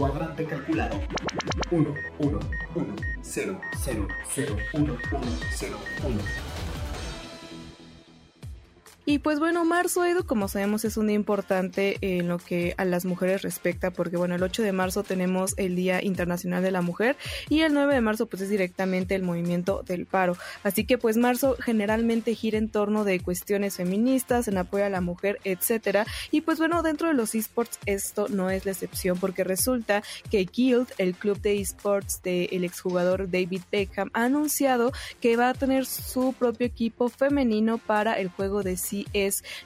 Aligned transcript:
Cuadrante 0.00 0.46
calculado. 0.46 0.98
1, 1.70 1.94
1, 2.20 2.40
1, 2.74 2.96
0, 3.20 3.60
0, 3.84 4.08
0, 4.34 4.56
1, 4.72 4.82
1, 4.82 4.98
0, 5.58 5.76
1. 6.02 6.59
Y 9.10 9.18
pues 9.18 9.40
bueno, 9.40 9.64
marzo, 9.64 10.04
Edu, 10.04 10.24
como 10.24 10.46
sabemos, 10.46 10.84
es 10.84 10.96
un 10.96 11.08
día 11.08 11.16
importante 11.16 11.98
en 12.00 12.28
lo 12.28 12.38
que 12.38 12.74
a 12.76 12.84
las 12.84 13.04
mujeres 13.04 13.42
respecta, 13.42 13.90
porque 13.90 14.16
bueno, 14.16 14.36
el 14.36 14.42
8 14.44 14.62
de 14.62 14.70
marzo 14.70 15.02
tenemos 15.02 15.54
el 15.56 15.74
Día 15.74 16.00
Internacional 16.00 16.62
de 16.62 16.70
la 16.70 16.80
Mujer 16.80 17.16
y 17.48 17.62
el 17.62 17.74
9 17.74 17.92
de 17.92 18.00
marzo 18.02 18.26
pues 18.26 18.42
es 18.42 18.50
directamente 18.50 19.16
el 19.16 19.24
movimiento 19.24 19.82
del 19.84 20.06
paro. 20.06 20.36
Así 20.62 20.84
que 20.84 20.96
pues 20.96 21.16
marzo 21.16 21.56
generalmente 21.58 22.36
gira 22.36 22.56
en 22.56 22.68
torno 22.68 23.02
de 23.02 23.18
cuestiones 23.18 23.78
feministas, 23.78 24.46
en 24.46 24.58
apoyo 24.58 24.84
a 24.84 24.90
la 24.90 25.00
mujer, 25.00 25.40
etcétera. 25.42 26.06
Y 26.30 26.42
pues 26.42 26.58
bueno, 26.60 26.80
dentro 26.84 27.08
de 27.08 27.14
los 27.14 27.34
esports 27.34 27.80
esto 27.86 28.28
no 28.28 28.48
es 28.48 28.64
la 28.64 28.70
excepción, 28.70 29.18
porque 29.18 29.42
resulta 29.42 30.04
que 30.30 30.44
Guild, 30.44 30.86
el 30.98 31.16
club 31.16 31.40
de 31.40 31.60
esports 31.60 32.22
del 32.22 32.62
exjugador 32.62 33.28
David 33.28 33.62
Beckham, 33.72 34.10
ha 34.12 34.26
anunciado 34.26 34.92
que 35.20 35.36
va 35.36 35.48
a 35.48 35.54
tener 35.54 35.84
su 35.84 36.32
propio 36.32 36.68
equipo 36.68 37.08
femenino 37.08 37.78
para 37.78 38.12
el 38.20 38.28
juego 38.28 38.62
de 38.62 38.76
CS 38.76 38.99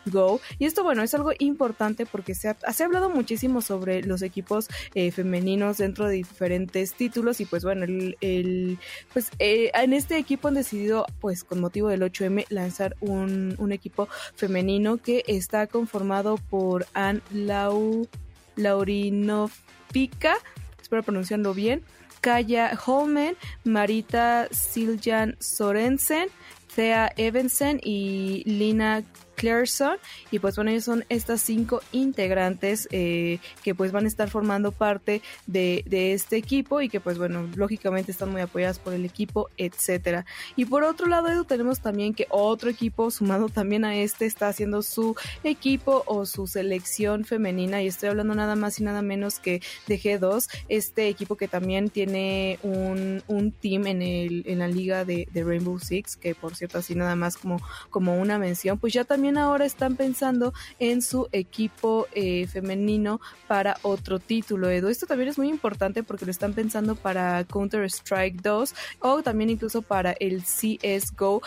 Go. 0.06 0.40
Y 0.58 0.66
esto, 0.66 0.82
bueno, 0.82 1.02
es 1.02 1.14
algo 1.14 1.32
importante 1.38 2.06
porque 2.06 2.34
se 2.34 2.48
ha, 2.48 2.72
se 2.72 2.82
ha 2.82 2.86
hablado 2.86 3.10
muchísimo 3.10 3.60
sobre 3.60 4.02
los 4.02 4.22
equipos 4.22 4.68
eh, 4.94 5.10
femeninos 5.10 5.78
dentro 5.78 6.06
de 6.06 6.14
diferentes 6.14 6.94
títulos. 6.94 7.40
Y 7.40 7.46
pues 7.46 7.64
bueno, 7.64 7.84
el, 7.84 8.78
pues 9.12 9.30
eh, 9.38 9.70
en 9.74 9.92
este 9.92 10.18
equipo 10.18 10.48
han 10.48 10.54
decidido, 10.54 11.06
pues 11.20 11.44
con 11.44 11.60
motivo 11.60 11.88
del 11.88 12.02
8M, 12.02 12.46
lanzar 12.48 12.96
un, 13.00 13.54
un 13.58 13.72
equipo 13.72 14.08
femenino 14.34 14.98
que 14.98 15.24
está 15.26 15.66
conformado 15.66 16.36
por 16.50 16.86
Anne 16.94 17.20
Lau, 17.32 18.08
Laurinovica, 18.56 20.36
espero 20.80 21.02
pronunciarlo 21.02 21.54
bien. 21.54 21.82
Kaya 22.20 22.78
Holmen, 22.86 23.36
Marita 23.64 24.48
Siljan 24.50 25.36
Sorensen, 25.40 26.28
Thea 26.74 27.12
Evensen 27.16 27.80
y 27.82 28.42
Lina 28.46 29.04
Clareson 29.34 29.98
y 30.30 30.38
pues 30.38 30.56
bueno 30.56 30.70
ellos 30.70 30.84
son 30.84 31.04
estas 31.08 31.40
cinco 31.40 31.80
integrantes 31.92 32.88
eh, 32.90 33.38
que 33.62 33.74
pues 33.74 33.92
van 33.92 34.04
a 34.04 34.08
estar 34.08 34.30
formando 34.30 34.72
parte 34.72 35.22
de, 35.46 35.84
este 36.14 36.36
equipo 36.36 36.80
y 36.80 36.88
que 36.88 37.00
pues 37.00 37.18
bueno 37.18 37.48
lógicamente 37.54 38.12
están 38.12 38.30
muy 38.30 38.40
apoyadas 38.40 38.78
por 38.78 38.92
el 38.92 39.04
equipo 39.04 39.48
etcétera. 39.56 40.26
Y 40.56 40.64
por 40.66 40.82
otro 40.84 41.06
lado 41.06 41.28
Edu, 41.28 41.44
tenemos 41.44 41.80
también 41.80 42.14
que 42.14 42.26
otro 42.30 42.70
equipo 42.70 43.10
sumado 43.10 43.48
también 43.48 43.84
a 43.84 43.96
este 43.96 44.26
está 44.26 44.48
haciendo 44.48 44.82
su 44.82 45.16
equipo 45.42 46.04
o 46.06 46.26
su 46.26 46.46
selección 46.46 47.24
femenina 47.24 47.82
y 47.82 47.86
estoy 47.86 48.10
hablando 48.10 48.34
nada 48.34 48.56
más 48.56 48.78
y 48.80 48.84
nada 48.84 49.02
menos 49.02 49.38
que 49.38 49.62
de 49.86 49.98
G2 49.98 50.48
este 50.68 51.08
equipo 51.08 51.36
que 51.36 51.48
también 51.48 51.90
tiene 51.90 52.58
un, 52.62 53.22
un 53.26 53.52
team 53.52 53.86
en, 53.86 54.02
el, 54.02 54.44
en 54.46 54.58
la 54.58 54.68
liga 54.68 55.04
de, 55.04 55.28
de 55.32 55.44
Rainbow 55.44 55.78
Six 55.78 56.16
que 56.16 56.34
por 56.34 56.54
cierto 56.54 56.78
así 56.78 56.94
nada 56.94 57.16
más 57.16 57.36
como, 57.36 57.60
como 57.90 58.18
una 58.18 58.38
mención 58.38 58.78
pues 58.78 58.92
ya 58.92 59.04
también 59.04 59.23
ahora 59.32 59.64
están 59.64 59.96
pensando 59.96 60.52
en 60.78 61.02
su 61.02 61.28
equipo 61.32 62.06
eh, 62.14 62.46
femenino 62.46 63.20
para 63.48 63.78
otro 63.82 64.18
título, 64.18 64.68
Edu. 64.68 64.88
Esto 64.88 65.06
también 65.06 65.30
es 65.30 65.38
muy 65.38 65.48
importante 65.48 66.02
porque 66.02 66.24
lo 66.24 66.30
están 66.30 66.52
pensando 66.52 66.94
para 66.94 67.44
Counter-Strike 67.44 68.42
2 68.42 68.74
o 69.00 69.22
también 69.22 69.50
incluso 69.50 69.82
para 69.82 70.12
el 70.12 70.42
CSGO, 70.42 71.42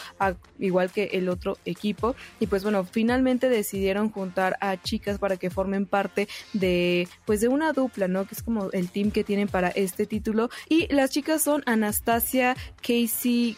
igual 0.59 0.91
que 0.91 1.05
el 1.13 1.29
otro 1.29 1.57
equipo. 1.65 2.15
Y 2.39 2.47
pues 2.47 2.63
bueno, 2.63 2.83
finalmente 2.83 3.49
decidieron 3.49 4.09
juntar 4.09 4.57
a 4.59 4.81
chicas 4.81 5.19
para 5.19 5.38
que 5.38 5.49
formen 5.49 5.85
parte 5.85 6.27
de 6.53 7.07
pues 7.25 7.41
de 7.41 7.47
una 7.47 7.73
dupla, 7.73 8.07
¿no? 8.07 8.25
Que 8.25 8.35
es 8.35 8.41
como 8.41 8.71
el 8.71 8.89
team 8.89 9.11
que 9.11 9.23
tienen 9.23 9.47
para 9.47 9.69
este 9.69 10.05
título. 10.05 10.49
Y 10.67 10.91
las 10.94 11.11
chicas 11.11 11.44
son 11.44 11.63
Anastasia 11.65 12.55
Casey 12.81 13.55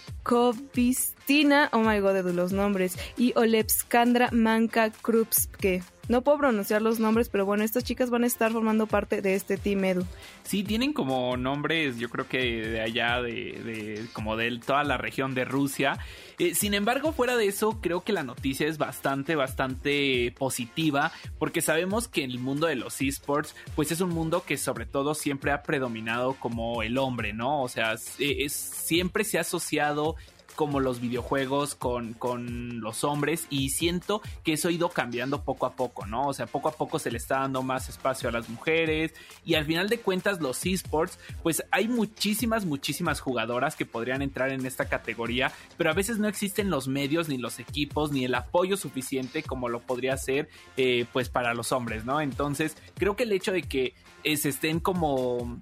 Kovistina, 1.30 1.70
oh 1.74 1.82
my 1.82 2.00
god, 2.00 2.24
de 2.24 2.34
los 2.34 2.54
nombres, 2.54 2.98
y 3.16 3.34
Olepskandra 3.36 4.30
Manka 4.32 4.90
Krupske. 4.90 5.84
No 6.08 6.24
puedo 6.24 6.40
pronunciar 6.40 6.82
los 6.82 7.00
nombres, 7.00 7.30
pero 7.30 7.46
bueno, 7.46 7.64
estas 7.64 7.84
chicas 7.84 8.10
van 8.10 8.24
a 8.24 8.26
estar 8.26 8.52
formando 8.52 8.88
parte 8.88 9.22
de 9.22 9.36
este 9.36 9.56
Team 9.58 9.86
Edu. 9.86 10.06
Sí, 10.42 10.64
tienen 10.64 10.92
como 10.92 11.38
nombres, 11.38 12.00
yo 12.00 12.10
creo 12.10 12.28
que 12.28 12.68
de 12.68 12.82
allá, 12.82 13.22
de, 13.22 13.32
de 13.32 14.06
como 14.12 14.38
de 14.38 14.60
toda 14.66 14.84
la 14.84 14.98
región 14.98 15.36
de 15.36 15.46
Rusia. 15.46 16.00
Eh, 16.40 16.56
sin 16.56 16.74
embargo, 16.74 17.12
fuera 17.12 17.38
de 17.38 17.46
eso, 17.46 17.80
creo 17.80 18.02
que 18.02 18.12
la 18.12 18.24
noticia 18.24 18.68
es 18.68 18.80
bastante, 18.80 19.36
bastante 19.36 20.34
positiva, 20.36 21.12
porque 21.38 21.62
sabemos 21.62 22.08
que 22.08 22.24
el 22.24 22.40
mundo 22.40 22.66
de 22.66 22.76
los 22.76 23.00
esports, 23.02 23.56
pues 23.76 23.92
es 23.92 24.02
un 24.02 24.10
mundo 24.10 24.44
que 24.44 24.58
sobre 24.58 24.88
todo 24.88 25.14
siempre 25.14 25.52
ha 25.52 25.62
predominado 25.62 26.34
como 26.34 26.82
el 26.82 26.98
hombre, 26.98 27.34
¿no? 27.34 27.62
O 27.62 27.68
sea, 27.68 27.94
es, 28.18 28.52
siempre 28.52 29.24
se 29.24 29.38
ha 29.38 29.42
asociado 29.42 30.16
como 30.60 30.82
los 30.82 31.00
videojuegos 31.00 31.74
con, 31.74 32.12
con, 32.12 32.82
los 32.82 33.06
hombres 33.06 33.48
y 33.50 33.70
siento 33.70 34.22
que 34.44 34.52
eso 34.52 34.68
ha 34.68 34.72
ido 34.74 34.90
cambiando 34.90 35.46
poco 35.46 35.66
a 35.66 35.72
poco, 35.78 36.06
¿no? 36.06 36.28
O 36.28 36.34
sea, 36.34 36.48
poco 36.48 36.68
a 36.68 36.74
poco 36.74 37.00
se 37.00 37.12
le 37.12 37.18
está 37.18 37.40
dando 37.40 37.64
más 37.64 37.88
espacio 37.88 38.28
a 38.28 38.34
las 38.34 38.50
mujeres 38.50 39.14
y 39.46 39.54
al 39.54 39.64
final 39.64 39.88
de 39.88 40.02
cuentas 40.02 40.42
los 40.42 40.66
esports, 40.66 41.18
pues 41.44 41.64
hay 41.72 41.88
muchísimas, 41.88 42.66
muchísimas 42.66 43.22
jugadoras 43.22 43.78
que 43.78 43.86
podrían 43.86 44.22
entrar 44.22 44.52
en 44.52 44.66
esta 44.66 44.90
categoría, 44.90 45.50
pero 45.78 45.92
a 45.92 45.94
veces 45.94 46.20
no 46.20 46.28
existen 46.28 46.70
los 46.70 46.90
medios 46.90 47.30
ni 47.30 47.38
los 47.38 47.60
equipos 47.60 48.12
ni 48.12 48.26
el 48.26 48.36
apoyo 48.36 48.76
suficiente 48.76 49.44
como 49.44 49.70
lo 49.70 49.80
podría 49.80 50.18
ser 50.18 50.50
eh, 50.76 51.06
pues 51.14 51.30
para 51.30 51.54
los 51.54 51.72
hombres, 51.72 52.04
¿no? 52.04 52.20
Entonces 52.20 52.76
creo 52.96 53.16
que 53.16 53.24
el 53.24 53.32
hecho 53.32 53.54
de 53.54 53.62
que 53.62 53.94
eh, 54.26 54.36
se 54.36 54.50
estén 54.50 54.82
como 54.82 55.58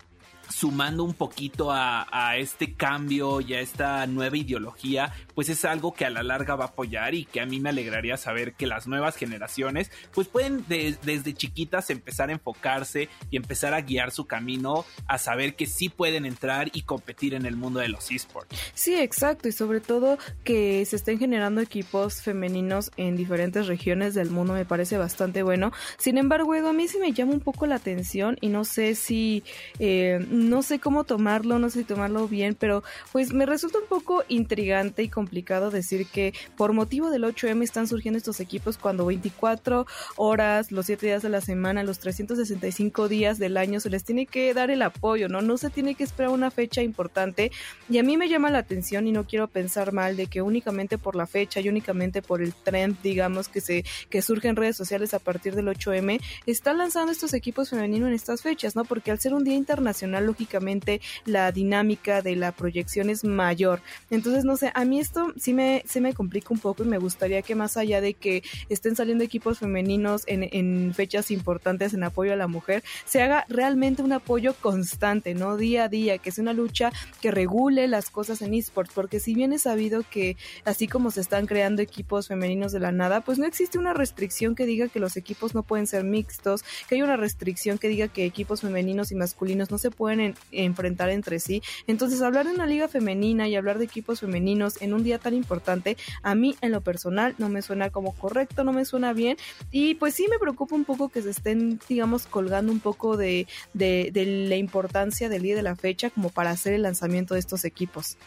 sumando 0.50 1.04
un 1.04 1.14
poquito 1.14 1.72
a, 1.72 2.06
este 2.38 2.74
cambio 2.74 3.42
y 3.42 3.54
a 3.54 3.62
esta 3.62 4.06
nueva 4.08 4.38
ideología, 4.38 5.14
pues 5.34 5.50
es 5.50 5.66
algo 5.66 5.94
que 5.94 6.06
a 6.06 6.10
la 6.10 6.24
larga 6.24 6.56
va 6.56 6.66
a 6.66 6.68
apoyar 6.68 7.16
y 7.16 7.26
que 7.26 7.42
a 7.42 7.46
mí 7.46 7.60
me 7.60 7.70
alegraría 7.70 8.18
saber 8.18 8.54
que 8.54 8.68
las 8.68 8.88
nuevas 8.88 9.16
generaciones 9.16 9.92
pues 10.14 10.28
pueden 10.28 10.66
de, 10.68 10.98
desde 11.04 11.34
chiquitas 11.34 11.90
empezar 11.90 12.30
a 12.30 12.34
enfocarse 12.34 13.10
y 13.32 13.38
empezar 13.38 13.74
a 13.74 13.82
guiar 13.82 14.12
su 14.12 14.26
camino 14.26 14.86
a 15.08 15.18
saber 15.18 15.56
que 15.56 15.66
sí 15.66 15.90
pueden 15.90 16.26
entrar 16.26 16.70
y 16.74 16.84
competir 16.84 17.34
en 17.34 17.46
el 17.46 17.56
mundo 17.56 17.80
de 17.80 17.88
los 17.88 18.12
esports. 18.12 18.56
Sí, 18.74 18.96
exacto, 18.96 19.48
y 19.48 19.52
sobre 19.52 19.80
todo 19.80 20.18
que 20.44 20.86
se 20.86 20.96
estén 20.96 21.20
generando 21.20 21.62
equipos 21.62 22.22
femeninos 22.22 22.92
en 22.98 23.16
diferentes 23.16 23.68
regiones 23.68 24.14
del 24.14 24.30
mundo 24.30 24.54
me 24.54 24.66
parece 24.66 24.98
bastante 24.98 25.44
bueno. 25.44 25.72
Sin 25.98 26.18
embargo, 26.18 26.54
a 26.54 26.74
mí 26.74 26.88
sí 26.88 26.98
me 27.00 27.14
llama 27.14 27.34
un 27.34 27.40
poco 27.40 27.66
la 27.66 27.76
atención 27.76 28.38
y 28.42 28.50
no 28.50 28.66
sé 28.66 28.96
si... 28.96 29.44
Eh, 29.80 30.20
no 30.38 30.62
sé 30.62 30.80
cómo 30.80 31.04
tomarlo, 31.04 31.60
no 31.60 31.70
sé 31.70 31.84
tomarlo 31.84 32.28
bien, 32.28 32.56
pero 32.56 32.84
pues 33.12 33.34
me 33.34 33.46
resulta 33.46 33.80
un 33.80 33.88
poco 33.88 34.24
intrigante 34.28 35.04
y 35.04 35.10
complicado 35.10 35.72
decir 35.72 36.08
que 36.08 36.34
por 36.56 36.74
motivo 36.74 37.10
del 37.10 37.24
8M 37.24 37.64
están 37.64 37.88
surgiendo 37.88 38.18
estos 38.18 38.40
equipos 38.40 38.78
cuando 38.78 39.06
24 39.06 39.86
horas, 40.16 40.72
los 40.72 40.86
7 40.86 41.06
días 41.06 41.22
de 41.22 41.30
la 41.30 41.42
semana, 41.42 41.84
los 41.84 42.00
365 42.00 43.08
días 43.08 43.40
del 43.40 43.58
año 43.58 43.80
se 43.80 43.90
les 43.90 44.04
tiene 44.04 44.26
que 44.26 44.54
dar 44.54 44.70
el 44.70 44.82
apoyo, 44.82 45.28
¿no? 45.28 45.42
No 45.42 45.58
se 45.58 45.70
tiene 45.70 45.96
que 45.96 46.04
esperar 46.04 46.32
una 46.32 46.52
fecha 46.52 46.82
importante 46.82 47.52
y 47.90 47.98
a 47.98 48.04
mí 48.04 48.18
me 48.18 48.30
llama 48.30 48.50
la 48.50 48.60
atención 48.60 49.08
y 49.08 49.12
no 49.12 49.26
quiero 49.26 49.48
pensar 49.48 49.92
mal 49.94 50.16
de 50.16 50.28
que 50.28 50.42
únicamente 50.42 50.98
por 50.98 51.16
la 51.16 51.28
fecha 51.28 51.60
y 51.60 51.70
únicamente 51.70 52.22
por 52.22 52.42
el 52.42 52.54
trend, 52.54 53.02
digamos, 53.02 53.48
que 53.50 53.62
se 53.62 53.84
que 54.10 54.22
surge 54.22 54.48
en 54.48 54.56
redes 54.56 54.76
sociales 54.76 55.14
a 55.14 55.20
partir 55.20 55.56
del 55.56 55.68
8M, 55.68 56.22
están 56.46 56.78
lanzando 56.78 57.12
estos 57.12 57.34
equipos 57.34 57.70
femeninos 57.70 58.10
en 58.10 58.14
estas 58.14 58.42
fechas, 58.42 58.76
¿no? 58.76 58.86
Porque 58.86 59.12
al 59.12 59.20
ser 59.20 59.34
un 59.34 59.44
día 59.44 59.56
internacional, 59.56 60.27
lógicamente 60.28 61.02
la 61.26 61.52
dinámica 61.52 62.22
de 62.22 62.36
la 62.36 62.52
proyección 62.52 63.10
es 63.10 63.24
mayor. 63.24 63.82
Entonces, 64.12 64.46
no 64.46 64.58
sé, 64.58 64.72
a 64.76 64.86
mí 64.86 65.00
esto 65.00 65.34
sí 65.38 65.54
me, 65.54 65.84
se 65.88 66.02
me 66.02 66.14
complica 66.14 66.50
un 66.52 66.60
poco 66.60 66.84
y 66.84 66.88
me 66.88 67.00
gustaría 67.00 67.42
que 67.42 67.56
más 67.56 67.78
allá 67.78 68.02
de 68.02 68.14
que 68.14 68.44
estén 68.70 68.96
saliendo 68.96 69.24
equipos 69.24 69.60
femeninos 69.60 70.24
en, 70.28 70.94
fechas 70.94 71.32
importantes 71.32 71.94
en 71.94 72.04
apoyo 72.04 72.34
a 72.34 72.36
la 72.36 72.48
mujer, 72.48 72.84
se 73.06 73.22
haga 73.22 73.46
realmente 73.50 74.04
un 74.04 74.14
apoyo 74.14 74.54
constante, 74.54 75.34
¿no? 75.34 75.58
Día 75.58 75.86
a 75.86 75.90
día, 75.90 76.18
que 76.18 76.30
es 76.30 76.38
una 76.38 76.54
lucha 76.54 76.92
que 77.22 77.32
regule 77.32 77.88
las 77.88 78.10
cosas 78.10 78.42
en 78.42 78.54
esports, 78.54 78.94
porque 78.94 79.20
si 79.20 79.34
bien 79.34 79.54
es 79.54 79.64
sabido 79.64 80.04
que 80.10 80.38
así 80.66 80.88
como 80.88 81.12
se 81.12 81.22
están 81.22 81.46
creando 81.46 81.82
equipos 81.82 82.28
femeninos 82.28 82.72
de 82.72 82.80
la 82.80 82.92
nada, 82.92 83.22
pues 83.22 83.40
no 83.40 83.46
existe 83.46 83.78
una 83.78 83.94
restricción 83.94 84.56
que 84.56 84.66
diga 84.66 84.88
que 84.88 85.00
los 85.00 85.18
equipos 85.18 85.56
no 85.56 85.64
pueden 85.64 85.88
ser 85.88 86.04
mixtos, 86.04 86.64
que 86.88 86.96
hay 86.96 87.02
una 87.02 87.18
restricción 87.18 87.78
que 87.78 87.88
diga 87.88 88.08
que 88.08 88.26
equipos 88.26 88.62
femeninos 88.62 89.12
y 89.12 89.16
masculinos 89.16 89.72
no 89.72 89.78
se 89.78 89.92
pueden 89.92 90.17
enfrentar 90.52 91.10
entre 91.10 91.40
sí. 91.40 91.62
Entonces, 91.88 92.22
hablar 92.22 92.48
de 92.48 92.54
una 92.54 92.66
liga 92.66 92.88
femenina 92.88 93.48
y 93.48 93.56
hablar 93.56 93.78
de 93.78 93.86
equipos 93.86 94.20
femeninos 94.20 94.82
en 94.82 94.94
un 94.94 95.04
día 95.04 95.20
tan 95.20 95.34
importante, 95.34 95.98
a 96.24 96.36
mí 96.36 96.56
en 96.62 96.72
lo 96.72 96.82
personal 96.82 97.36
no 97.38 97.50
me 97.50 97.62
suena 97.62 97.90
como 97.90 98.14
correcto, 98.14 98.64
no 98.64 98.74
me 98.74 98.86
suena 98.86 99.14
bien. 99.14 99.38
Y 99.72 99.96
pues 99.96 100.16
sí 100.16 100.28
me 100.30 100.40
preocupa 100.40 100.76
un 100.76 100.86
poco 100.86 101.10
que 101.10 101.22
se 101.22 101.30
estén, 101.30 101.80
digamos, 101.88 102.28
colgando 102.28 102.72
un 102.72 102.80
poco 102.80 103.18
de, 103.18 103.48
de, 103.74 104.10
de 104.12 104.26
la 104.26 104.56
importancia 104.56 105.30
del 105.30 105.44
día 105.44 105.56
de 105.56 105.64
la 105.64 105.76
fecha 105.76 106.10
como 106.10 106.30
para 106.30 106.52
hacer 106.52 106.74
el 106.74 106.84
lanzamiento 106.84 107.34
de 107.34 107.40
estos 107.40 107.66
equipos. 107.66 108.18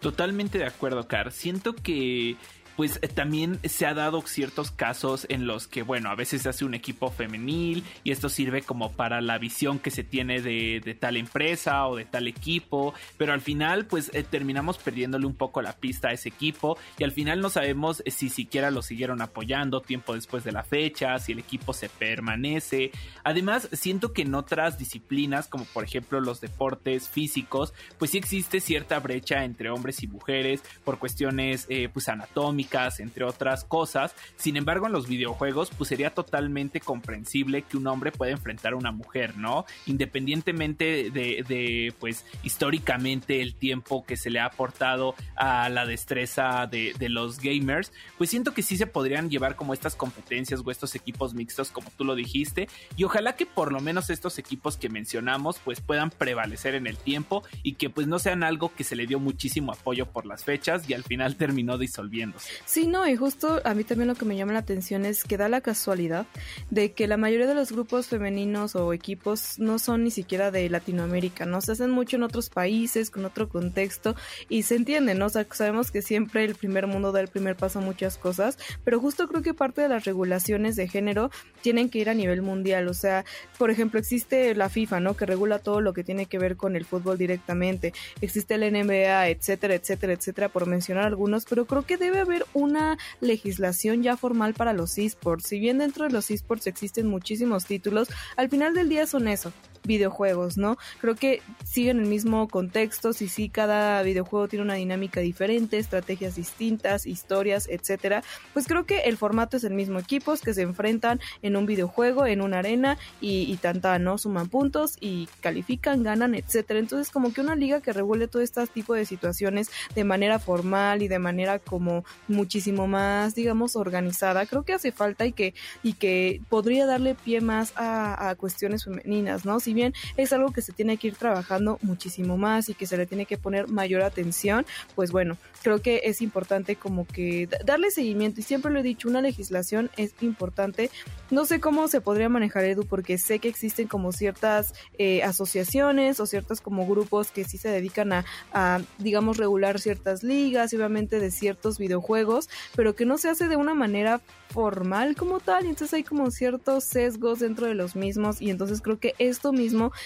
Totalmente 0.00 0.56
de 0.56 0.64
acuerdo, 0.64 1.06
Car. 1.06 1.30
Siento 1.30 1.74
que 1.74 2.36
pues 2.80 2.98
eh, 3.02 3.08
también 3.08 3.60
se 3.62 3.84
ha 3.84 3.92
dado 3.92 4.22
ciertos 4.22 4.70
casos 4.70 5.26
en 5.28 5.46
los 5.46 5.68
que, 5.68 5.82
bueno, 5.82 6.08
a 6.08 6.14
veces 6.14 6.40
se 6.40 6.48
hace 6.48 6.64
un 6.64 6.72
equipo 6.72 7.10
femenil 7.10 7.84
y 8.04 8.10
esto 8.10 8.30
sirve 8.30 8.62
como 8.62 8.92
para 8.92 9.20
la 9.20 9.36
visión 9.36 9.78
que 9.78 9.90
se 9.90 10.02
tiene 10.02 10.40
de, 10.40 10.96
tal 10.98 11.18
empresa 11.18 11.86
o 11.88 11.96
de 11.96 12.06
tal 12.06 12.26
equipo, 12.26 12.94
pero 13.18 13.34
al 13.34 13.42
final 13.42 13.84
pues 13.84 14.10
eh, 14.14 14.22
terminamos 14.22 14.78
perdiéndole 14.78 15.26
un 15.26 15.34
poco 15.34 15.60
la 15.60 15.74
pista 15.74 16.08
a 16.08 16.12
ese 16.12 16.30
equipo 16.30 16.78
y 16.96 17.04
al 17.04 17.12
final 17.12 17.42
no 17.42 17.50
sabemos 17.50 18.02
eh, 18.06 18.10
si 18.10 18.30
siquiera 18.30 18.70
lo 18.70 18.80
siguieron 18.80 19.20
apoyando 19.20 19.82
tiempo 19.82 20.14
después 20.14 20.42
de 20.42 20.52
la 20.52 20.62
fecha, 20.62 21.18
si 21.18 21.32
el 21.32 21.38
equipo 21.38 21.74
se 21.74 21.90
permanece. 21.90 22.92
Además, 23.24 23.68
siento 23.72 24.14
que 24.14 24.22
en 24.22 24.34
otras 24.34 24.78
disciplinas, 24.78 25.48
como 25.48 25.66
por 25.66 25.84
ejemplo 25.84 26.18
los 26.18 26.40
deportes 26.40 27.10
físicos, 27.10 27.74
pues 27.98 28.12
sí 28.12 28.16
existe 28.16 28.58
cierta 28.58 28.98
brecha 29.00 29.44
entre 29.44 29.68
hombres 29.68 30.02
y 30.02 30.06
mujeres 30.06 30.62
por 30.82 30.98
cuestiones 30.98 31.68
pues 31.92 32.08
anatómicas, 32.08 32.69
entre 33.00 33.24
otras 33.24 33.64
cosas. 33.64 34.14
Sin 34.36 34.56
embargo, 34.56 34.86
en 34.86 34.92
los 34.92 35.08
videojuegos, 35.08 35.70
pues 35.76 35.88
sería 35.88 36.14
totalmente 36.14 36.80
comprensible 36.80 37.62
que 37.62 37.76
un 37.76 37.86
hombre 37.86 38.12
pueda 38.12 38.32
enfrentar 38.32 38.72
a 38.72 38.76
una 38.76 38.92
mujer, 38.92 39.36
¿no? 39.36 39.64
Independientemente 39.86 41.10
de, 41.10 41.94
pues, 41.98 42.24
históricamente 42.42 43.40
el 43.42 43.54
tiempo 43.54 44.04
que 44.04 44.16
se 44.16 44.30
le 44.30 44.40
ha 44.40 44.46
aportado 44.46 45.14
a 45.36 45.68
la 45.68 45.86
destreza 45.86 46.66
de, 46.66 46.94
de 46.98 47.08
los 47.08 47.40
gamers, 47.40 47.92
pues 48.18 48.30
siento 48.30 48.54
que 48.54 48.62
sí 48.62 48.76
se 48.76 48.86
podrían 48.86 49.30
llevar 49.30 49.56
como 49.56 49.74
estas 49.74 49.96
competencias 49.96 50.62
o 50.64 50.70
estos 50.70 50.94
equipos 50.94 51.34
mixtos, 51.34 51.70
como 51.70 51.90
tú 51.96 52.04
lo 52.04 52.14
dijiste, 52.14 52.68
y 52.96 53.04
ojalá 53.04 53.34
que 53.34 53.46
por 53.46 53.72
lo 53.72 53.80
menos 53.80 54.10
estos 54.10 54.38
equipos 54.38 54.76
que 54.76 54.88
mencionamos, 54.88 55.58
pues 55.64 55.80
puedan 55.80 56.10
prevalecer 56.10 56.74
en 56.74 56.86
el 56.86 56.96
tiempo 56.96 57.42
y 57.62 57.74
que 57.74 57.90
pues 57.90 58.06
no 58.06 58.18
sean 58.18 58.42
algo 58.42 58.74
que 58.74 58.84
se 58.84 58.96
le 58.96 59.06
dio 59.06 59.18
muchísimo 59.18 59.72
apoyo 59.72 60.06
por 60.06 60.26
las 60.26 60.44
fechas 60.44 60.88
y 60.88 60.94
al 60.94 61.04
final 61.04 61.36
terminó 61.36 61.78
disolviéndose. 61.78 62.49
Sí, 62.64 62.86
no, 62.86 63.06
y 63.06 63.16
justo 63.16 63.60
a 63.64 63.74
mí 63.74 63.84
también 63.84 64.08
lo 64.08 64.14
que 64.14 64.24
me 64.24 64.36
llama 64.36 64.52
la 64.52 64.60
atención 64.60 65.04
es 65.04 65.24
que 65.24 65.36
da 65.36 65.48
la 65.48 65.60
casualidad 65.60 66.26
de 66.70 66.92
que 66.92 67.06
la 67.06 67.16
mayoría 67.16 67.46
de 67.46 67.54
los 67.54 67.72
grupos 67.72 68.08
femeninos 68.08 68.76
o 68.76 68.92
equipos 68.92 69.58
no 69.58 69.78
son 69.78 70.04
ni 70.04 70.10
siquiera 70.10 70.50
de 70.50 70.68
Latinoamérica, 70.68 71.46
¿no? 71.46 71.60
Se 71.60 71.72
hacen 71.72 71.90
mucho 71.90 72.16
en 72.16 72.22
otros 72.22 72.50
países, 72.50 73.10
con 73.10 73.24
otro 73.24 73.48
contexto, 73.48 74.14
y 74.48 74.62
se 74.62 74.76
entiende, 74.76 75.14
¿no? 75.14 75.26
O 75.26 75.30
sabemos 75.30 75.90
que 75.90 76.02
siempre 76.02 76.44
el 76.44 76.54
primer 76.54 76.86
mundo 76.86 77.12
da 77.12 77.20
el 77.20 77.28
primer 77.28 77.56
paso 77.56 77.78
a 77.78 77.82
muchas 77.82 78.16
cosas, 78.16 78.58
pero 78.84 79.00
justo 79.00 79.28
creo 79.28 79.42
que 79.42 79.54
parte 79.54 79.80
de 79.80 79.88
las 79.88 80.04
regulaciones 80.04 80.76
de 80.76 80.88
género 80.88 81.30
tienen 81.62 81.90
que 81.90 81.98
ir 81.98 82.10
a 82.10 82.14
nivel 82.14 82.42
mundial, 82.42 82.88
o 82.88 82.94
sea, 82.94 83.24
por 83.58 83.70
ejemplo, 83.70 83.98
existe 83.98 84.54
la 84.54 84.68
FIFA, 84.68 85.00
¿no? 85.00 85.16
Que 85.16 85.26
regula 85.26 85.58
todo 85.58 85.80
lo 85.80 85.92
que 85.92 86.04
tiene 86.04 86.26
que 86.26 86.38
ver 86.38 86.56
con 86.56 86.76
el 86.76 86.84
fútbol 86.84 87.18
directamente, 87.18 87.92
existe 88.20 88.54
el 88.54 88.72
NBA, 88.72 89.28
etcétera, 89.28 89.74
etcétera, 89.74 90.12
etcétera, 90.12 90.48
por 90.48 90.66
mencionar 90.66 91.04
algunos, 91.04 91.44
pero 91.44 91.66
creo 91.66 91.82
que 91.82 91.96
debe 91.96 92.20
haber 92.20 92.39
una 92.52 92.98
legislación 93.20 94.02
ya 94.02 94.16
formal 94.16 94.54
para 94.54 94.72
los 94.72 94.98
esports. 94.98 95.48
Si 95.48 95.58
bien 95.58 95.78
dentro 95.78 96.04
de 96.04 96.12
los 96.12 96.30
esports 96.30 96.66
existen 96.66 97.06
muchísimos 97.06 97.66
títulos, 97.66 98.08
al 98.36 98.48
final 98.48 98.74
del 98.74 98.88
día 98.88 99.06
son 99.06 99.28
eso, 99.28 99.52
videojuegos, 99.84 100.56
¿no? 100.56 100.76
Creo 101.00 101.14
que 101.14 101.42
siguen 101.64 102.00
el 102.00 102.06
mismo 102.06 102.48
contexto, 102.48 103.12
si 103.12 103.28
sí 103.28 103.48
cada 103.48 104.02
videojuego 104.02 104.48
tiene 104.48 104.64
una 104.64 104.74
dinámica 104.74 105.20
diferente, 105.20 105.78
estrategias 105.78 106.36
distintas, 106.36 107.06
historias, 107.06 107.68
etcétera, 107.68 108.22
pues 108.52 108.66
creo 108.66 108.84
que 108.84 109.00
el 109.00 109.16
formato 109.16 109.56
es 109.56 109.64
el 109.64 109.74
mismo, 109.74 109.98
equipos 109.98 110.40
que 110.40 110.54
se 110.54 110.62
enfrentan 110.62 111.20
en 111.42 111.56
un 111.56 111.66
videojuego, 111.66 112.26
en 112.26 112.40
una 112.40 112.58
arena 112.58 112.98
y, 113.20 113.56
tanta, 113.56 113.98
¿no? 113.98 114.18
Suman 114.18 114.48
puntos 114.48 114.96
y 115.00 115.28
califican, 115.40 116.02
ganan, 116.02 116.34
etcétera. 116.34 116.80
Entonces, 116.80 117.12
como 117.12 117.32
que 117.32 117.40
una 117.40 117.54
liga 117.54 117.80
que 117.80 117.92
regule 117.92 118.28
todo 118.28 118.42
este 118.42 118.66
tipo 118.66 118.94
de 118.94 119.04
situaciones 119.04 119.70
de 119.94 120.04
manera 120.04 120.38
formal 120.38 121.02
y 121.02 121.08
de 121.08 121.18
manera 121.18 121.58
como 121.58 122.04
muchísimo 122.28 122.86
más, 122.86 123.34
digamos, 123.34 123.76
organizada, 123.76 124.46
creo 124.46 124.62
que 124.62 124.72
hace 124.72 124.92
falta 124.92 125.26
y 125.26 125.32
que, 125.32 125.54
y 125.82 125.94
que 125.94 126.40
podría 126.48 126.86
darle 126.86 127.14
pie 127.14 127.40
más 127.40 127.72
a, 127.76 128.34
cuestiones 128.38 128.84
femeninas, 128.84 129.44
¿no? 129.44 129.60
Bien 129.74 129.94
es 130.16 130.32
algo 130.32 130.52
que 130.52 130.62
se 130.62 130.72
tiene 130.72 130.96
que 130.96 131.08
ir 131.08 131.16
trabajando 131.16 131.78
muchísimo 131.82 132.36
más 132.36 132.68
y 132.68 132.74
que 132.74 132.86
se 132.86 132.96
le 132.96 133.06
tiene 133.06 133.26
que 133.26 133.38
poner 133.38 133.68
mayor 133.68 134.02
atención, 134.02 134.66
pues 134.94 135.12
bueno, 135.12 135.36
creo 135.62 135.80
que 135.82 136.02
es 136.04 136.22
importante 136.22 136.76
como 136.76 137.06
que 137.06 137.48
darle 137.64 137.90
seguimiento 137.90 138.40
y 138.40 138.42
siempre 138.42 138.72
lo 138.72 138.80
he 138.80 138.82
dicho, 138.82 139.08
una 139.08 139.20
legislación 139.20 139.90
es 139.96 140.14
importante. 140.20 140.90
No 141.30 141.44
sé 141.44 141.60
cómo 141.60 141.88
se 141.88 142.00
podría 142.00 142.28
manejar 142.28 142.64
Edu 142.64 142.86
porque 142.86 143.18
sé 143.18 143.38
que 143.38 143.48
existen 143.48 143.88
como 143.88 144.12
ciertas 144.12 144.74
eh, 144.98 145.22
asociaciones 145.22 146.20
o 146.20 146.26
ciertos 146.26 146.60
como 146.60 146.86
grupos 146.86 147.30
que 147.30 147.44
sí 147.44 147.58
se 147.58 147.68
dedican 147.68 148.12
a, 148.12 148.24
a, 148.52 148.80
digamos, 148.98 149.36
regular 149.36 149.80
ciertas 149.80 150.22
ligas 150.22 150.72
y 150.72 150.76
obviamente 150.76 151.20
de 151.20 151.30
ciertos 151.30 151.78
videojuegos, 151.78 152.48
pero 152.74 152.94
que 152.94 153.04
no 153.04 153.18
se 153.18 153.28
hace 153.28 153.48
de 153.48 153.56
una 153.56 153.74
manera 153.74 154.20
formal 154.50 155.14
como 155.14 155.38
tal, 155.38 155.64
y 155.64 155.68
entonces 155.68 155.94
hay 155.94 156.02
como 156.02 156.30
ciertos 156.30 156.84
sesgos 156.84 157.38
dentro 157.38 157.66
de 157.66 157.74
los 157.74 157.94
mismos 157.94 158.42
y 158.42 158.50
entonces 158.50 158.80
creo 158.80 158.98
que 158.98 159.14
esto 159.18 159.52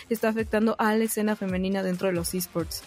está 0.09 0.29
afectando 0.29 0.77
a 0.79 0.95
la 0.95 1.05
escena 1.05 1.37
femenina 1.37 1.83
dentro 1.83 2.09
de 2.09 2.15
los 2.15 2.35
esports. 2.35 2.83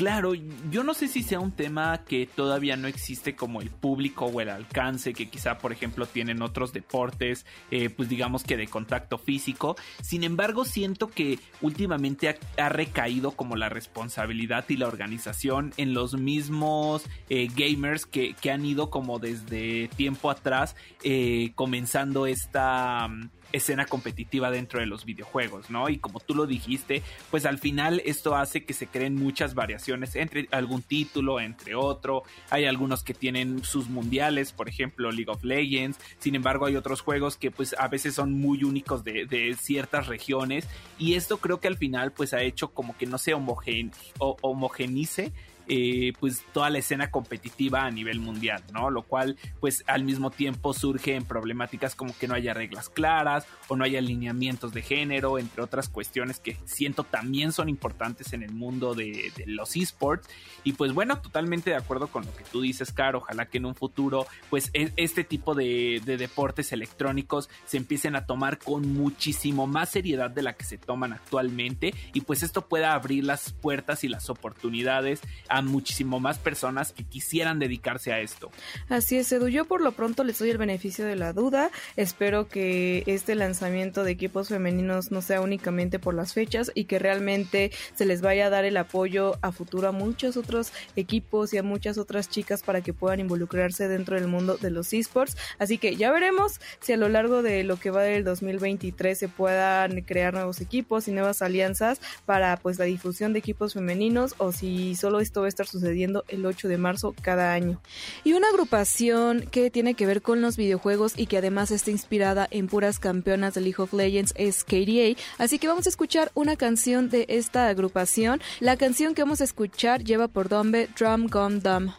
Claro, 0.00 0.32
yo 0.70 0.82
no 0.82 0.94
sé 0.94 1.08
si 1.08 1.22
sea 1.22 1.40
un 1.40 1.52
tema 1.52 2.04
que 2.08 2.26
todavía 2.26 2.74
no 2.74 2.88
existe 2.88 3.36
como 3.36 3.60
el 3.60 3.68
público 3.68 4.24
o 4.24 4.40
el 4.40 4.48
alcance 4.48 5.12
que 5.12 5.28
quizá, 5.28 5.58
por 5.58 5.72
ejemplo, 5.72 6.06
tienen 6.06 6.40
otros 6.40 6.72
deportes, 6.72 7.44
eh, 7.70 7.90
pues 7.90 8.08
digamos 8.08 8.42
que 8.42 8.56
de 8.56 8.66
contacto 8.66 9.18
físico. 9.18 9.76
Sin 10.00 10.24
embargo, 10.24 10.64
siento 10.64 11.08
que 11.08 11.38
últimamente 11.60 12.30
ha, 12.30 12.64
ha 12.64 12.70
recaído 12.70 13.32
como 13.32 13.56
la 13.56 13.68
responsabilidad 13.68 14.64
y 14.70 14.78
la 14.78 14.88
organización 14.88 15.74
en 15.76 15.92
los 15.92 16.14
mismos 16.14 17.04
eh, 17.28 17.48
gamers 17.54 18.06
que, 18.06 18.32
que, 18.40 18.50
han 18.50 18.64
ido 18.64 18.88
como 18.88 19.18
desde 19.18 19.88
tiempo 19.96 20.30
atrás 20.30 20.76
eh, 21.04 21.52
comenzando 21.56 22.26
esta 22.26 23.06
escena 23.52 23.86
competitiva 23.86 24.50
dentro 24.50 24.80
de 24.80 24.86
los 24.86 25.04
videojuegos, 25.04 25.70
¿no? 25.70 25.88
Y 25.88 25.98
como 25.98 26.20
tú 26.20 26.34
lo 26.34 26.46
dijiste, 26.46 27.02
pues 27.30 27.46
al 27.46 27.58
final 27.58 28.02
esto 28.04 28.36
hace 28.36 28.64
que 28.64 28.74
se 28.74 28.86
creen 28.86 29.14
muchas 29.16 29.54
variaciones 29.54 30.16
entre 30.16 30.48
algún 30.50 30.82
título, 30.82 31.40
entre 31.40 31.74
otro. 31.74 32.22
Hay 32.50 32.64
algunos 32.64 33.02
que 33.02 33.14
tienen 33.14 33.64
sus 33.64 33.88
mundiales, 33.88 34.52
por 34.52 34.68
ejemplo 34.68 35.10
League 35.10 35.30
of 35.30 35.44
Legends. 35.44 35.98
Sin 36.18 36.34
embargo, 36.34 36.66
hay 36.66 36.76
otros 36.76 37.00
juegos 37.00 37.36
que 37.36 37.50
pues 37.50 37.74
a 37.78 37.88
veces 37.88 38.14
son 38.14 38.32
muy 38.32 38.64
únicos 38.64 39.04
de, 39.04 39.56
ciertas 39.60 40.06
regiones. 40.06 40.66
Y 40.98 41.14
esto 41.14 41.38
creo 41.38 41.60
que 41.60 41.68
al 41.68 41.76
final 41.76 42.12
pues 42.12 42.34
ha 42.34 42.42
hecho 42.42 42.68
como 42.72 42.96
que 42.96 43.06
no 43.06 43.18
se 43.18 43.34
homogen 43.34 43.92
homogenice 44.18 45.32
eh, 45.72 46.14
pues 46.18 46.44
toda 46.52 46.68
la 46.68 46.78
escena 46.78 47.12
competitiva 47.12 47.84
a 47.84 47.92
nivel 47.92 48.18
mundial, 48.18 48.60
¿no? 48.72 48.90
Lo 48.90 49.04
cual 49.04 49.36
pues 49.60 49.84
al 49.86 50.02
mismo 50.02 50.32
tiempo 50.32 50.74
surge 50.74 51.14
en 51.14 51.24
problemáticas 51.24 51.94
como 51.94 52.12
que 52.18 52.26
no 52.26 52.34
haya 52.34 52.52
reglas 52.54 52.88
claras 52.88 53.46
o 53.68 53.76
no 53.76 53.84
haya 53.84 54.00
alineamientos 54.00 54.72
de 54.72 54.82
género, 54.82 55.38
entre 55.38 55.62
otras 55.62 55.88
cuestiones 55.88 56.40
que 56.40 56.56
siento 56.64 57.04
también 57.04 57.52
son 57.52 57.68
importantes 57.68 58.32
en 58.32 58.42
el 58.42 58.50
mundo 58.50 58.96
de, 58.96 59.32
los 59.46 59.76
esports. 59.76 60.28
Y 60.64 60.72
pues 60.72 60.92
bueno, 60.92 61.20
totalmente 61.20 61.70
de 61.70 61.76
acuerdo 61.76 62.08
con 62.08 62.26
lo 62.26 62.34
que 62.34 62.42
tú 62.42 62.62
dices, 62.62 62.92
Caro, 62.92 63.18
ojalá 63.18 63.46
que 63.46 63.58
en 63.58 63.66
un 63.66 63.76
futuro 63.76 64.26
pues 64.50 64.70
e, 64.72 64.92
este 64.96 65.22
tipo 65.22 65.54
de, 65.54 66.02
de 66.04 66.16
deportes 66.16 66.72
electrónicos 66.72 67.48
se 67.64 67.76
empiecen 67.76 68.16
a 68.16 68.26
tomar 68.26 68.58
con 68.58 68.92
muchísimo 68.92 69.68
más 69.68 69.90
seriedad 69.90 70.30
de 70.32 70.42
la 70.42 70.54
que 70.54 70.64
se 70.64 70.78
toman 70.78 71.12
actualmente 71.12 71.94
y 72.12 72.22
pues 72.22 72.42
esto 72.42 72.66
pueda 72.66 72.92
abrir 72.94 73.22
las 73.22 73.52
puertas 73.52 74.02
y 74.02 74.08
las 74.08 74.30
oportunidades 74.30 75.20
a 75.48 75.59
muchísimo 75.66 76.20
más 76.20 76.38
personas 76.38 76.92
que 76.92 77.04
quisieran 77.04 77.58
dedicarse 77.58 78.12
a 78.12 78.20
esto. 78.20 78.50
Así 78.88 79.16
es, 79.16 79.30
Edu. 79.32 79.48
Yo 79.48 79.64
por 79.64 79.80
lo 79.80 79.92
pronto 79.92 80.24
les 80.24 80.38
doy 80.38 80.50
el 80.50 80.58
beneficio 80.58 81.04
de 81.04 81.16
la 81.16 81.32
duda. 81.32 81.70
Espero 81.96 82.48
que 82.48 83.02
este 83.06 83.34
lanzamiento 83.34 84.04
de 84.04 84.12
equipos 84.12 84.48
femeninos 84.48 85.10
no 85.10 85.22
sea 85.22 85.40
únicamente 85.40 85.98
por 85.98 86.14
las 86.14 86.32
fechas 86.32 86.70
y 86.74 86.84
que 86.84 86.98
realmente 86.98 87.70
se 87.94 88.06
les 88.06 88.20
vaya 88.20 88.46
a 88.46 88.50
dar 88.50 88.64
el 88.64 88.76
apoyo 88.76 89.38
a 89.42 89.52
futuro 89.52 89.88
a 89.88 89.92
muchos 89.92 90.36
otros 90.36 90.72
equipos 90.96 91.52
y 91.54 91.58
a 91.58 91.62
muchas 91.62 91.98
otras 91.98 92.28
chicas 92.28 92.62
para 92.62 92.80
que 92.80 92.92
puedan 92.92 93.20
involucrarse 93.20 93.88
dentro 93.88 94.16
del 94.16 94.28
mundo 94.28 94.56
de 94.56 94.70
los 94.70 94.92
esports. 94.92 95.36
Así 95.58 95.78
que 95.78 95.96
ya 95.96 96.10
veremos 96.12 96.60
si 96.80 96.92
a 96.92 96.96
lo 96.96 97.08
largo 97.08 97.42
de 97.42 97.64
lo 97.64 97.78
que 97.78 97.90
va 97.90 98.02
del 98.02 98.24
2023 98.24 99.18
se 99.18 99.28
puedan 99.28 100.00
crear 100.02 100.34
nuevos 100.34 100.60
equipos 100.60 101.08
y 101.08 101.12
nuevas 101.12 101.42
alianzas 101.42 102.00
para 102.26 102.56
pues 102.56 102.78
la 102.78 102.84
difusión 102.84 103.32
de 103.32 103.38
equipos 103.38 103.74
femeninos 103.74 104.34
o 104.38 104.52
si 104.52 104.94
solo 104.94 105.20
esto 105.20 105.46
va 105.50 105.52
a 105.52 105.56
estar 105.56 105.66
sucediendo 105.66 106.24
el 106.28 106.46
8 106.46 106.68
de 106.68 106.78
marzo 106.78 107.14
cada 107.22 107.52
año. 107.52 107.80
Y 108.22 108.34
una 108.34 108.48
agrupación 108.48 109.46
que 109.50 109.70
tiene 109.70 109.94
que 109.94 110.06
ver 110.06 110.22
con 110.22 110.40
los 110.40 110.56
videojuegos 110.56 111.14
y 111.16 111.26
que 111.26 111.38
además 111.38 111.72
está 111.72 111.90
inspirada 111.90 112.46
en 112.50 112.68
puras 112.68 112.98
campeonas 113.00 113.54
de 113.54 113.62
League 113.62 113.82
of 113.82 113.92
Legends 113.92 114.32
es 114.36 114.62
KDA, 114.64 115.20
así 115.38 115.58
que 115.58 115.66
vamos 115.66 115.86
a 115.86 115.88
escuchar 115.88 116.30
una 116.34 116.56
canción 116.56 117.10
de 117.10 117.26
esta 117.28 117.68
agrupación. 117.68 118.40
La 118.60 118.76
canción 118.76 119.14
que 119.14 119.22
vamos 119.22 119.40
a 119.40 119.44
escuchar 119.44 120.04
lleva 120.04 120.28
por 120.28 120.50
nombre 120.50 120.88
Drum 120.96 121.26
Gum 121.26 121.60
Dum. 121.60 121.92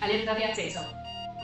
Alerta 0.00 0.34
de 0.34 0.44
acceso. 0.44 0.97